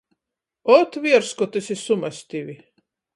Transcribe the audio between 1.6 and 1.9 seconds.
i